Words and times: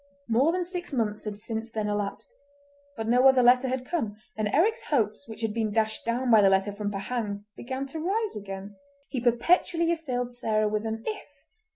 More 0.27 0.51
than 0.51 0.63
six 0.63 0.91
months 0.91 1.25
had 1.25 1.37
since 1.37 1.69
then 1.69 1.87
elapsed, 1.87 2.33
but 2.97 3.07
no 3.07 3.27
other 3.27 3.43
letter 3.43 3.67
had 3.67 3.85
come, 3.85 4.15
and 4.35 4.47
Eric's 4.47 4.85
hopes 4.85 5.27
which 5.29 5.41
had 5.43 5.53
been 5.53 5.71
dashed 5.71 6.05
down 6.07 6.31
by 6.31 6.41
the 6.41 6.49
letter 6.49 6.71
from 6.71 6.89
Pahang, 6.91 7.45
began 7.55 7.85
to 7.85 7.99
rise 7.99 8.35
again. 8.35 8.77
He 9.09 9.21
perpetually 9.21 9.91
assailed 9.91 10.33
Sarah 10.33 10.67
with 10.67 10.87
an 10.87 11.03
"if!" 11.05 11.27